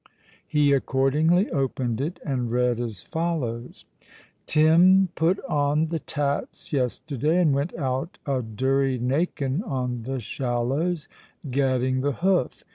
[0.47, 3.85] He accordingly opened it, and read as follows:—
[4.47, 11.07] "Tim put on the tats yesterday and went out a durry nakin on the shallows,
[11.51, 12.63] gadding the hoof.